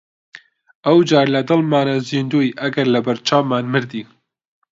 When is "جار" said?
1.09-1.27